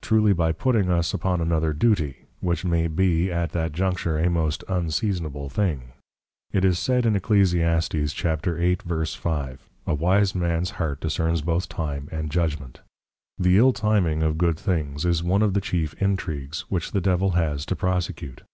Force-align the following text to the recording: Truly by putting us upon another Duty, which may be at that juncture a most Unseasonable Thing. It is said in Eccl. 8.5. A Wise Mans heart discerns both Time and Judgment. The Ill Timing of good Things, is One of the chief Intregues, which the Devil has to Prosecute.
Truly 0.00 0.32
by 0.32 0.52
putting 0.52 0.90
us 0.90 1.12
upon 1.12 1.42
another 1.42 1.74
Duty, 1.74 2.24
which 2.40 2.64
may 2.64 2.86
be 2.86 3.30
at 3.30 3.52
that 3.52 3.72
juncture 3.74 4.16
a 4.16 4.30
most 4.30 4.64
Unseasonable 4.66 5.50
Thing. 5.50 5.92
It 6.52 6.64
is 6.64 6.78
said 6.78 7.04
in 7.04 7.12
Eccl. 7.12 7.36
8.5. 7.36 9.58
A 9.86 9.92
Wise 9.94 10.34
Mans 10.34 10.70
heart 10.70 11.00
discerns 11.00 11.42
both 11.42 11.68
Time 11.68 12.08
and 12.10 12.30
Judgment. 12.30 12.80
The 13.36 13.58
Ill 13.58 13.74
Timing 13.74 14.22
of 14.22 14.38
good 14.38 14.58
Things, 14.58 15.04
is 15.04 15.22
One 15.22 15.42
of 15.42 15.52
the 15.52 15.60
chief 15.60 15.94
Intregues, 16.00 16.60
which 16.70 16.92
the 16.92 17.02
Devil 17.02 17.32
has 17.32 17.66
to 17.66 17.76
Prosecute. 17.76 18.44